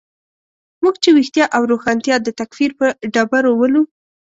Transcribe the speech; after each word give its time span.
موږ 0.83 0.95
چې 1.03 1.09
ویښتیا 1.17 1.45
او 1.55 1.61
روښانتیا 1.71 2.15
د 2.23 2.27
تکفیر 2.39 2.71
په 2.79 2.85
ډبرو 3.13 3.51
ولو. 3.57 3.81